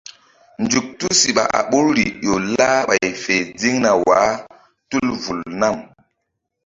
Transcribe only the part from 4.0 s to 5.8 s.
wah tul vul nam.